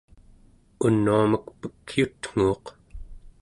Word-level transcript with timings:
unuamek 0.85 1.45
Pekyutnguuq 1.59 2.65